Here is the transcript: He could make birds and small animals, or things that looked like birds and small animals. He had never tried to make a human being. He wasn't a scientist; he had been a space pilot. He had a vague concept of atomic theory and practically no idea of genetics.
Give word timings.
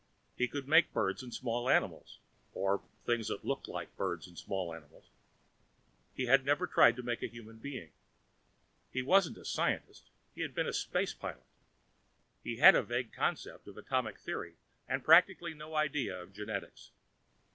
He 0.35 0.47
could 0.47 0.67
make 0.67 0.93
birds 0.93 1.21
and 1.21 1.31
small 1.31 1.69
animals, 1.69 2.17
or 2.53 2.81
things 3.05 3.27
that 3.27 3.45
looked 3.45 3.67
like 3.67 3.95
birds 3.97 4.25
and 4.25 4.35
small 4.35 4.73
animals. 4.73 5.11
He 6.15 6.25
had 6.25 6.43
never 6.43 6.65
tried 6.65 6.95
to 6.95 7.03
make 7.03 7.21
a 7.21 7.27
human 7.27 7.59
being. 7.59 7.91
He 8.91 9.03
wasn't 9.03 9.37
a 9.37 9.45
scientist; 9.45 10.09
he 10.33 10.41
had 10.41 10.55
been 10.55 10.65
a 10.65 10.73
space 10.73 11.13
pilot. 11.13 11.45
He 12.43 12.55
had 12.57 12.73
a 12.73 12.81
vague 12.81 13.13
concept 13.13 13.67
of 13.67 13.77
atomic 13.77 14.17
theory 14.17 14.55
and 14.87 15.03
practically 15.03 15.53
no 15.53 15.75
idea 15.75 16.19
of 16.19 16.33
genetics. 16.33 16.89